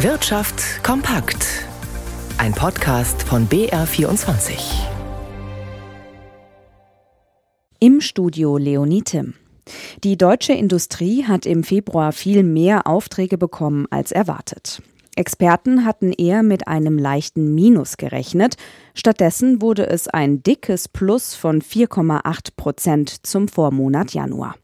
Wirtschaft 0.00 0.84
kompakt. 0.84 1.64
Ein 2.36 2.52
Podcast 2.52 3.22
von 3.22 3.48
BR24. 3.48 4.58
Im 7.80 8.02
Studio 8.02 8.58
Leonie 8.58 9.00
Tim. 9.00 9.32
Die 10.04 10.18
deutsche 10.18 10.52
Industrie 10.52 11.24
hat 11.24 11.46
im 11.46 11.64
Februar 11.64 12.12
viel 12.12 12.42
mehr 12.42 12.86
Aufträge 12.86 13.38
bekommen 13.38 13.86
als 13.88 14.12
erwartet. 14.12 14.82
Experten 15.16 15.86
hatten 15.86 16.12
eher 16.12 16.42
mit 16.42 16.68
einem 16.68 16.98
leichten 16.98 17.54
Minus 17.54 17.96
gerechnet. 17.96 18.56
Stattdessen 18.92 19.62
wurde 19.62 19.86
es 19.86 20.08
ein 20.08 20.42
dickes 20.42 20.88
Plus 20.88 21.34
von 21.34 21.62
4,8 21.62 22.48
Prozent 22.54 23.26
zum 23.26 23.48
Vormonat 23.48 24.12
Januar. 24.12 24.56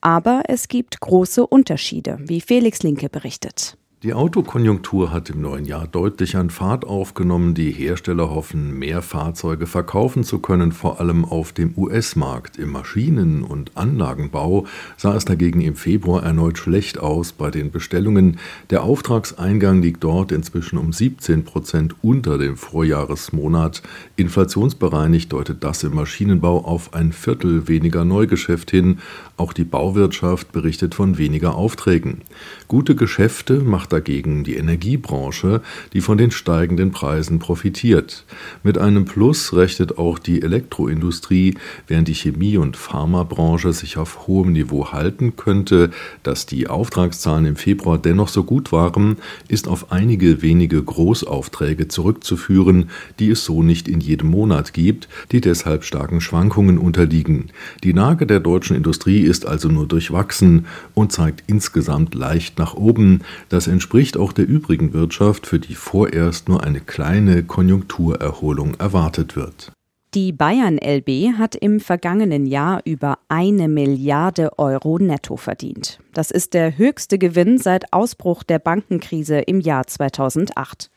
Aber 0.00 0.44
es 0.48 0.68
gibt 0.68 1.00
große 1.00 1.46
Unterschiede, 1.46 2.16
wie 2.22 2.40
Felix 2.40 2.82
Linke 2.82 3.10
berichtet. 3.10 3.76
Die 4.02 4.14
Autokonjunktur 4.14 5.12
hat 5.12 5.28
im 5.28 5.42
neuen 5.42 5.66
Jahr 5.66 5.86
deutlich 5.86 6.34
an 6.34 6.48
Fahrt 6.48 6.86
aufgenommen. 6.86 7.52
Die 7.52 7.70
Hersteller 7.70 8.30
hoffen, 8.30 8.78
mehr 8.78 9.02
Fahrzeuge 9.02 9.66
verkaufen 9.66 10.24
zu 10.24 10.38
können, 10.38 10.72
vor 10.72 11.00
allem 11.00 11.26
auf 11.26 11.52
dem 11.52 11.74
US-Markt. 11.76 12.56
Im 12.56 12.72
Maschinen- 12.72 13.42
und 13.42 13.76
Anlagenbau 13.76 14.64
sah 14.96 15.14
es 15.16 15.26
dagegen 15.26 15.60
im 15.60 15.76
Februar 15.76 16.22
erneut 16.22 16.56
schlecht 16.56 16.98
aus 16.98 17.32
bei 17.32 17.50
den 17.50 17.70
Bestellungen. 17.72 18.38
Der 18.70 18.84
Auftragseingang 18.84 19.82
liegt 19.82 20.02
dort 20.02 20.32
inzwischen 20.32 20.78
um 20.78 20.94
17 20.94 21.44
Prozent 21.44 21.94
unter 22.00 22.38
dem 22.38 22.56
Vorjahresmonat. 22.56 23.82
Inflationsbereinigt 24.16 25.30
deutet 25.30 25.62
das 25.62 25.82
im 25.84 25.94
Maschinenbau 25.94 26.64
auf 26.64 26.94
ein 26.94 27.12
Viertel 27.12 27.68
weniger 27.68 28.06
Neugeschäft 28.06 28.70
hin. 28.70 29.00
Auch 29.36 29.52
die 29.52 29.64
Bauwirtschaft 29.64 30.52
berichtet 30.52 30.94
von 30.94 31.18
weniger 31.18 31.54
Aufträgen. 31.54 32.22
Gute 32.66 32.94
Geschäfte 32.94 33.60
macht 33.60 33.89
dagegen 33.92 34.44
die 34.44 34.56
Energiebranche, 34.56 35.60
die 35.92 36.00
von 36.00 36.18
den 36.18 36.30
steigenden 36.30 36.90
Preisen 36.90 37.38
profitiert. 37.38 38.24
Mit 38.62 38.78
einem 38.78 39.04
Plus 39.04 39.54
rechnet 39.54 39.98
auch 39.98 40.18
die 40.18 40.42
Elektroindustrie, 40.42 41.54
während 41.86 42.08
die 42.08 42.14
Chemie- 42.14 42.56
und 42.56 42.76
Pharmabranche 42.76 43.72
sich 43.72 43.96
auf 43.96 44.26
hohem 44.26 44.52
Niveau 44.52 44.92
halten 44.92 45.36
könnte. 45.36 45.90
Dass 46.22 46.46
die 46.46 46.68
Auftragszahlen 46.68 47.46
im 47.46 47.56
Februar 47.56 47.98
dennoch 47.98 48.28
so 48.28 48.44
gut 48.44 48.72
waren, 48.72 49.16
ist 49.48 49.68
auf 49.68 49.92
einige 49.92 50.42
wenige 50.42 50.82
Großaufträge 50.82 51.88
zurückzuführen, 51.88 52.90
die 53.18 53.30
es 53.30 53.44
so 53.44 53.62
nicht 53.62 53.88
in 53.88 54.00
jedem 54.00 54.30
Monat 54.30 54.72
gibt, 54.72 55.08
die 55.32 55.40
deshalb 55.40 55.84
starken 55.84 56.20
Schwankungen 56.20 56.78
unterliegen. 56.78 57.50
Die 57.84 57.92
Lage 57.92 58.26
der 58.26 58.40
deutschen 58.40 58.76
Industrie 58.76 59.20
ist 59.20 59.46
also 59.46 59.68
nur 59.68 59.86
durchwachsen 59.86 60.66
und 60.94 61.12
zeigt 61.12 61.44
insgesamt 61.46 62.14
leicht 62.14 62.58
nach 62.58 62.74
oben. 62.74 63.20
Das 63.48 63.66
entspricht 63.80 64.18
auch 64.18 64.34
der 64.34 64.46
übrigen 64.46 64.92
Wirtschaft, 64.92 65.46
für 65.46 65.58
die 65.58 65.74
vorerst 65.74 66.50
nur 66.50 66.62
eine 66.62 66.80
kleine 66.80 67.44
Konjunkturerholung 67.44 68.74
erwartet 68.74 69.36
wird. 69.36 69.72
Die 70.12 70.32
Bayern 70.32 70.76
LB 70.76 71.38
hat 71.38 71.54
im 71.54 71.80
vergangenen 71.80 72.44
Jahr 72.44 72.82
über 72.84 73.20
eine 73.28 73.68
Milliarde 73.68 74.58
Euro 74.58 74.98
netto 74.98 75.38
verdient. 75.38 75.98
Das 76.12 76.30
ist 76.30 76.52
der 76.52 76.76
höchste 76.76 77.16
Gewinn 77.16 77.56
seit 77.56 77.90
Ausbruch 77.94 78.42
der 78.42 78.58
Bankenkrise 78.58 79.38
im 79.38 79.60
Jahr 79.60 79.86
2008. 79.86 80.90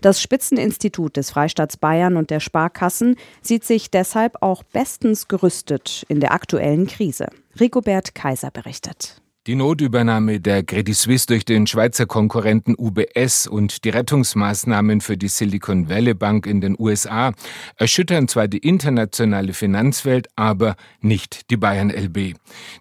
Das 0.00 0.22
Spitzeninstitut 0.22 1.18
des 1.18 1.32
Freistaats 1.32 1.76
Bayern 1.76 2.16
und 2.16 2.30
der 2.30 2.40
Sparkassen 2.40 3.16
sieht 3.42 3.64
sich 3.64 3.90
deshalb 3.90 4.40
auch 4.40 4.62
bestens 4.62 5.28
gerüstet 5.28 6.06
in 6.08 6.20
der 6.20 6.32
aktuellen 6.32 6.86
Krise. 6.86 7.26
Rigobert 7.60 8.14
Kaiser 8.14 8.50
berichtet. 8.50 9.20
Die 9.46 9.54
Notübernahme 9.54 10.38
der 10.38 10.62
Credit 10.62 10.94
Suisse 10.94 11.24
durch 11.26 11.46
den 11.46 11.66
Schweizer 11.66 12.04
Konkurrenten 12.04 12.74
UBS 12.76 13.46
und 13.46 13.86
die 13.86 13.88
Rettungsmaßnahmen 13.88 15.00
für 15.00 15.16
die 15.16 15.28
Silicon 15.28 15.88
Valley 15.88 16.12
Bank 16.12 16.46
in 16.46 16.60
den 16.60 16.76
USA 16.78 17.32
erschüttern 17.76 18.28
zwar 18.28 18.48
die 18.48 18.58
internationale 18.58 19.54
Finanzwelt, 19.54 20.28
aber 20.36 20.76
nicht 21.00 21.50
die 21.50 21.56
Bayern 21.56 21.88
LB. 21.88 22.34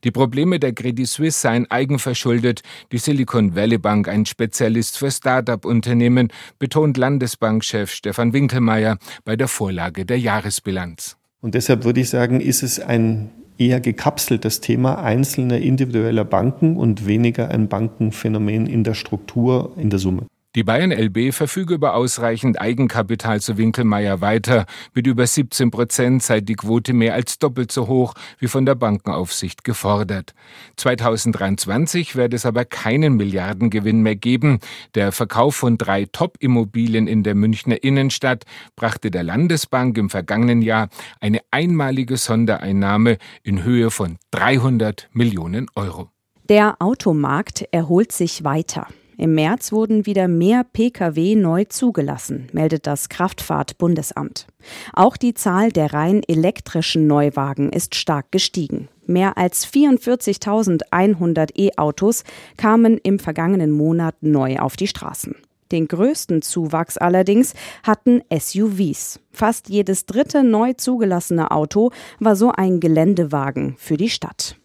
Die 0.03 0.12
Probleme 0.12 0.59
der 0.59 0.74
Credit 0.74 1.08
Suisse 1.08 1.40
seien 1.40 1.66
eigenverschuldet, 1.72 2.62
die 2.91 2.97
Silicon 2.97 3.56
Valley 3.56 3.78
Bank 3.78 4.09
ein 4.09 4.26
Spezialist 4.26 4.97
für 4.97 5.12
Start-up-Unternehmen, 5.12 6.28
betont 6.59 6.97
Landesbankchef 6.97 7.90
Stefan 7.90 8.34
Winkelmeier 8.34 8.97
bei 9.24 9.38
der 9.38 9.47
Vorlage 9.47 10.06
der 10.06 10.20
Jahresbilanz. 10.20 11.16
Und 11.40 11.56
deshalb 11.56 11.86
würde 11.86 12.02
ich 12.02 12.09
sagen, 12.09 12.41
ist 12.41 12.64
es 12.64 12.81
ein 12.81 13.31
eher 13.59 13.81
gekapseltes 13.81 14.62
Thema 14.62 15.03
einzelner 15.03 15.58
individueller 15.58 16.25
Banken 16.25 16.78
und 16.78 17.06
weniger 17.06 17.50
ein 17.50 17.68
Bankenphänomen 17.68 18.66
in 18.66 18.84
der 18.84 18.94
Struktur, 18.94 19.74
in 19.78 19.90
der 19.90 20.00
Summe. 20.00 20.28
Die 20.56 20.64
Bayern 20.64 20.92
LB 20.92 21.32
verfüge 21.32 21.76
über 21.76 21.94
ausreichend 21.94 22.60
Eigenkapital 22.60 23.40
zu 23.40 23.60
Winkelmeier 23.60 24.20
weiter. 24.20 24.66
Mit 24.96 25.06
über 25.06 25.28
17 25.28 25.70
Prozent 25.70 26.24
sei 26.24 26.42
die 26.42 26.56
Quote 26.56 26.94
mehr 26.94 27.14
als 27.14 27.38
doppelt 27.38 27.72
so 27.72 27.86
hoch 27.86 28.16
wie 28.40 28.48
von 28.48 28.66
der 28.66 28.74
Bankenaufsicht 28.74 29.64
gefordert. 29.64 30.34
2023 30.78 32.16
werde 32.16 32.36
es 32.36 32.48
aber 32.48 32.66
keinen 32.66 33.16
Milliardengewinn 33.16 34.02
mehr 34.02 34.16
geben. 34.16 34.59
Der 34.96 35.12
Verkauf 35.12 35.56
von 35.56 35.78
drei 35.78 36.06
Top-Immobilien 36.12 37.06
in 37.06 37.22
der 37.22 37.36
Münchner 37.36 37.84
Innenstadt 37.84 38.46
brachte 38.76 39.12
der 39.12 39.22
Landesbank 39.22 40.00
im 40.00 40.09
vergangenen 40.09 40.64
Jahr 40.64 40.90
eine 41.20 41.42
einmalige 41.52 42.18
Sondereinnahme 42.18 43.20
in 43.44 43.64
Höhe 43.64 43.92
von 43.92 44.18
300 44.32 45.09
Millionen 45.14 45.68
Euro. 45.76 46.09
Der 46.50 46.78
Automarkt 46.80 47.68
erholt 47.72 48.12
sich 48.12 48.44
weiter. 48.44 48.88
Im 49.19 49.35
März 49.35 49.74
wurden 49.74 50.06
wieder 50.06 50.30
mehr 50.30 50.63
Pkw 50.63 51.35
neu 51.35 51.66
zugelassen, 51.66 52.47
meldet 52.53 52.88
das 52.88 53.09
Kraftfahrtbundesamt. 53.09 54.47
Auch 54.94 55.18
die 55.18 55.34
Zahl 55.34 55.74
der 55.74 55.94
rein 55.94 56.22
elektrischen 56.25 57.06
Neuwagen 57.06 57.69
ist 57.74 57.96
stark 57.96 58.31
gestiegen. 58.31 58.88
Mehr 59.08 59.38
als 59.38 59.68
44.100 59.68 61.50
E-Autos 61.58 62.24
kamen 62.56 62.97
im 62.97 63.19
vergangenen 63.19 63.72
Monat 63.72 64.16
neu 64.22 64.58
auf 64.59 64.78
die 64.78 64.88
Straßen. 64.88 65.35
Den 65.74 65.90
größten 65.90 66.41
Zuwachs 66.41 66.97
allerdings 66.97 67.56
hatten 67.84 68.22
SUVs. 68.34 69.19
Fast 69.31 69.68
jedes 69.68 70.06
dritte 70.06 70.46
neu 70.46 70.72
zugelassene 70.78 71.52
Auto 71.52 71.91
war 72.19 72.38
so 72.38 72.53
ein 72.53 72.79
Geländewagen 72.79 73.75
für 73.78 73.97
die 73.97 74.09
Stadt. 74.09 74.56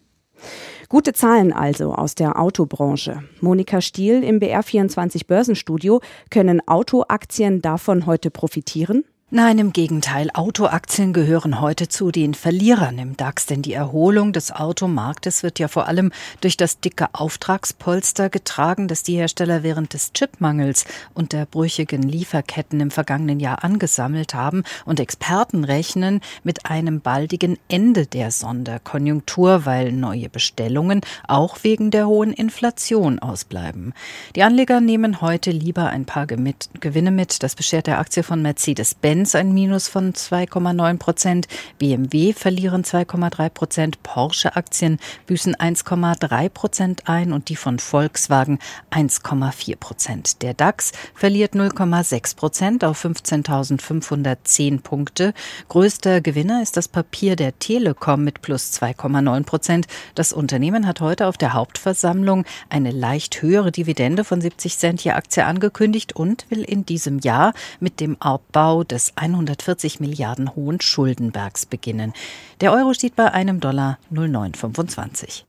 Gute 0.87 1.13
Zahlen 1.13 1.51
also 1.51 1.93
aus 1.93 2.13
der 2.13 2.39
Autobranche. 2.39 3.23
Monika 3.41 3.81
Stiel 3.81 4.23
im 4.23 4.39
BR24 4.39 5.25
Börsenstudio. 5.25 6.01
Können 6.29 6.61
Autoaktien 6.67 7.61
davon 7.61 8.05
heute 8.05 8.29
profitieren? 8.29 9.03
Nein, 9.37 9.59
im 9.59 9.73
Gegenteil. 9.73 10.29
Autoaktien 10.33 11.11
gehören 11.11 11.59
heute 11.59 11.89
zu 11.89 12.09
den 12.09 12.35
Verlierern 12.35 12.97
im 12.97 13.17
DAX, 13.17 13.45
denn 13.45 13.61
die 13.61 13.73
Erholung 13.73 14.31
des 14.31 14.53
Automarktes 14.53 15.43
wird 15.43 15.59
ja 15.59 15.67
vor 15.67 15.89
allem 15.89 16.13
durch 16.39 16.55
das 16.55 16.79
dicke 16.79 17.07
Auftragspolster 17.11 18.29
getragen, 18.29 18.87
das 18.87 19.03
die 19.03 19.17
Hersteller 19.17 19.61
während 19.61 19.91
des 19.91 20.13
Chipmangels 20.13 20.85
und 21.13 21.33
der 21.33 21.45
brüchigen 21.47 22.01
Lieferketten 22.01 22.79
im 22.79 22.91
vergangenen 22.91 23.41
Jahr 23.41 23.61
angesammelt 23.65 24.33
haben. 24.33 24.63
Und 24.85 25.01
Experten 25.01 25.65
rechnen 25.65 26.21
mit 26.45 26.67
einem 26.67 27.01
baldigen 27.01 27.57
Ende 27.67 28.07
der 28.07 28.31
Sonderkonjunktur, 28.31 29.65
weil 29.65 29.91
neue 29.91 30.29
Bestellungen 30.29 31.01
auch 31.27 31.57
wegen 31.61 31.91
der 31.91 32.07
hohen 32.07 32.31
Inflation 32.31 33.19
ausbleiben. 33.19 33.93
Die 34.37 34.43
Anleger 34.43 34.79
nehmen 34.79 35.19
heute 35.19 35.51
lieber 35.51 35.89
ein 35.89 36.05
paar 36.05 36.25
Gewinne 36.25 37.11
mit. 37.11 37.43
Das 37.43 37.55
beschert 37.55 37.87
der 37.87 37.99
Aktie 37.99 38.23
von 38.23 38.41
Mercedes-Benz 38.41 39.24
Benz 39.25 39.33
ein 39.33 39.55
Minus 39.55 39.87
von 39.87 40.13
2,9 40.13 40.99
Prozent, 40.99 41.47
BMW 41.79 42.31
verlieren 42.31 42.83
2,3 42.83 43.49
Prozent, 43.49 44.03
Porsche-Aktien 44.03 44.99
büßen 45.25 45.55
1,3 45.55 46.49
Prozent 46.49 47.09
ein 47.09 47.33
und 47.33 47.49
die 47.49 47.55
von 47.55 47.79
Volkswagen 47.79 48.59
1,4 48.91 49.77
Prozent. 49.77 50.43
Der 50.43 50.53
DAX 50.53 50.91
verliert 51.15 51.55
0,6 51.55 52.35
Prozent 52.35 52.83
auf 52.83 53.03
15.510 53.03 54.81
Punkte. 54.81 55.33
Größter 55.69 56.21
Gewinner 56.21 56.61
ist 56.61 56.77
das 56.77 56.87
Papier 56.87 57.35
der 57.35 57.57
Telekom 57.57 58.23
mit 58.23 58.43
plus 58.43 58.73
2,9 58.73 59.43
Prozent. 59.43 59.87
Das 60.13 60.33
Unternehmen 60.33 60.85
hat 60.85 61.01
heute 61.01 61.25
auf 61.25 61.39
der 61.39 61.53
Hauptversammlung 61.53 62.45
eine 62.69 62.91
leicht 62.91 63.41
höhere 63.41 63.71
Dividende 63.71 64.23
von 64.23 64.39
70 64.39 64.77
Cent 64.77 65.03
je 65.03 65.13
Aktie 65.13 65.43
angekündigt 65.43 66.15
und 66.15 66.45
will 66.51 66.61
in 66.61 66.85
diesem 66.85 67.17
Jahr 67.17 67.53
mit 67.79 67.99
dem 67.99 68.21
Abbau 68.21 68.83
des 68.83 69.05
des 69.05 69.14
140 69.15 69.99
Milliarden 69.99 70.55
hohen 70.55 70.81
Schuldenbergs 70.81 71.65
beginnen. 71.65 72.13
Der 72.61 72.71
Euro 72.71 72.93
steht 72.93 73.15
bei 73.15 73.31
einem 73.31 73.59
Dollar 73.59 73.97
0,925. 74.09 75.45